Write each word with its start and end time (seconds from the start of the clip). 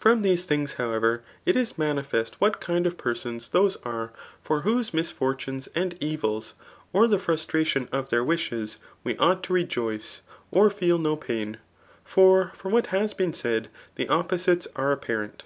F^om 0.00 0.22
these 0.22 0.46
things, 0.46 0.72
however, 0.80 1.22
it 1.44 1.54
is 1.54 1.76
mani 1.76 2.02
fest 2.02 2.40
what 2.40 2.58
kinid 2.58 2.86
6f 2.96 2.96
^ersdns 2.96 3.50
thdsearefor 4.46 4.62
whose 4.62 4.94
misfortunes 4.94 5.66
and 5.74 5.94
evils, 6.02 6.54
or 6.94 7.04
thftfrUfitratibn 7.04 7.86
of 7.92 8.08
their 8.08 8.24
wishes, 8.24 8.78
we 9.04 9.14
ought 9.18 9.42
to 9.42 9.52
rejoice, 9.52 10.22
or 10.50 10.70
fe^I 10.70 10.98
mj 10.98 11.20
"pain; 11.20 11.56
for 12.02 12.50
from 12.54 12.72
what 12.72 12.86
has 12.86 13.12
been 13.12 13.34
said 13.34 13.68
the 13.96 14.06
opposires 14.06 14.66
are 14.74 14.90
apparent. 14.90 15.42